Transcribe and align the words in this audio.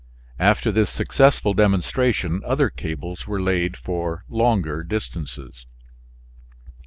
After 0.39 0.71
this 0.71 0.89
successful 0.89 1.53
demonstration 1.53 2.41
other 2.43 2.71
cables 2.71 3.27
were 3.27 3.39
laid 3.39 3.77
for 3.77 4.25
longer 4.27 4.83
distances. 4.83 5.67